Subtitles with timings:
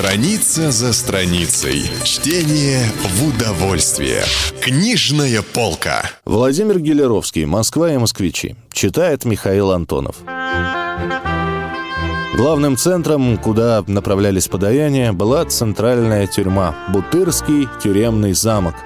[0.00, 1.82] Страница за страницей.
[2.04, 4.22] Чтение в удовольствие.
[4.62, 6.04] Книжная полка.
[6.24, 7.44] Владимир Гелеровский.
[7.44, 8.56] Москва и москвичи.
[8.72, 10.16] Читает Михаил Антонов.
[12.34, 18.76] Главным центром, куда направлялись подаяния, была центральная тюрьма– Бутырский тюремный замок–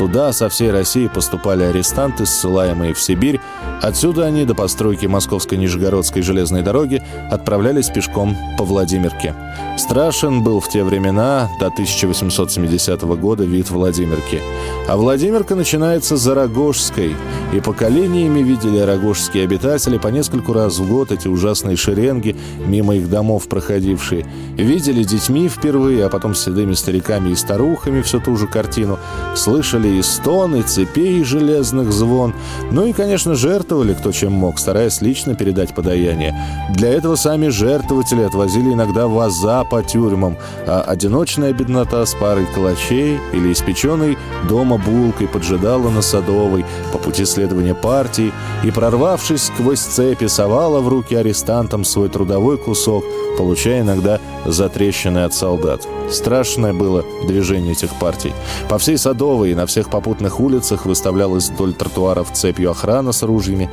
[0.00, 3.38] Туда со всей России поступали арестанты, ссылаемые в Сибирь.
[3.82, 9.34] Отсюда они до постройки Московско-Нижегородской железной дороги отправлялись пешком по Владимирке.
[9.78, 14.40] Страшен был в те времена, до 1870 года, вид Владимирки.
[14.86, 17.16] А Владимирка начинается за Рогожской.
[17.54, 23.08] И поколениями видели рогожские обитатели по нескольку раз в год эти ужасные шеренги, мимо их
[23.08, 24.26] домов проходившие.
[24.56, 28.98] Видели детьми впервые, а потом седыми стариками и старухами всю ту же картину.
[29.34, 32.34] Слышали и стоны, цепей железных звон.
[32.70, 33.34] Ну и, конечно,
[33.70, 36.34] жертвовали кто чем мог, стараясь лично передать подаяние.
[36.70, 43.20] Для этого сами жертвователи отвозили иногда ваза по тюрьмам, а одиночная беднота с парой калачей
[43.32, 44.18] или испеченной
[44.48, 48.32] дома булкой поджидала на Садовой по пути следования партии
[48.64, 53.04] и, прорвавшись сквозь цепи, совала в руки арестантам свой трудовой кусок,
[53.38, 55.86] получая иногда затрещины от солдат.
[56.10, 58.32] Страшное было движение этих партий.
[58.68, 63.70] По всей Садовой и на всех попутных улицах выставлялась вдоль тротуаров цепью охрана с ружьями.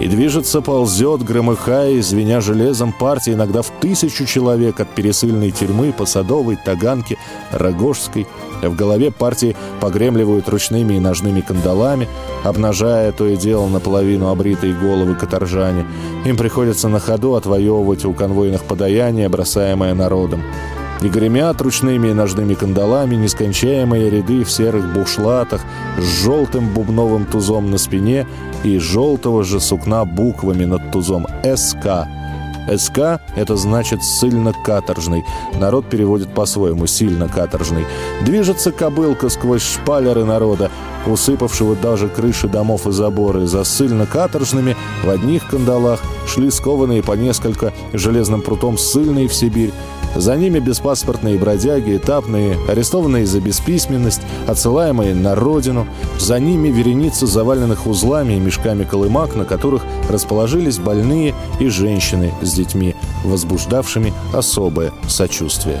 [0.00, 6.06] И движется, ползет, громыхая, звеня железом партия иногда в тысячу человек от пересыльной тюрьмы по
[6.06, 7.18] Садовой, Таганке,
[7.52, 8.26] Рогожской.
[8.62, 12.08] В голове партии погремливают ручными и ножными кандалами,
[12.44, 15.86] обнажая то и дело наполовину обритые головы каторжане.
[16.24, 20.42] Им приходится на ходу отвоевывать у конвойных подаяния, бросаемое народом.
[21.02, 25.62] И гремят ручными и ножными кандалами нескончаемые ряды в серых бушлатах
[25.98, 28.26] с желтым бубновым тузом на спине
[28.64, 31.26] и желтого же сукна буквами над тузом
[31.56, 32.06] «СК».
[32.76, 35.24] СК– это значит «сильно-каторжный».
[35.58, 37.86] Народ переводит по-своему «сильно-каторжный».
[38.24, 40.70] Движется кобылка сквозь шпалеры народа,
[41.06, 43.46] усыпавшего даже крыши домов и заборы.
[43.46, 49.72] За ссыльно-каторжными в одних кандалах шли скованные по несколько железным прутом ссыльные в Сибирь,
[50.14, 55.86] за ними беспаспортные бродяги, этапные, арестованные за бесписьменность, отсылаемые на родину.
[56.18, 62.52] За ними вереница заваленных узлами и мешками колымак, на которых расположились больные и женщины с
[62.52, 62.94] детьми,
[63.24, 65.78] возбуждавшими особое сочувствие.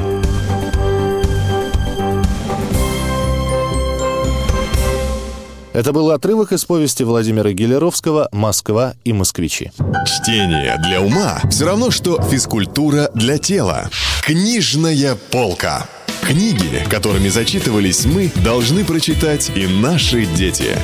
[5.72, 9.72] Это был отрывок из повести Владимира Гелеровского «Москва и москвичи».
[10.04, 13.88] Чтение для ума все равно, что физкультура для тела.
[14.20, 15.88] Книжная полка.
[16.22, 20.76] Книги, которыми зачитывались мы, должны прочитать и наши дети.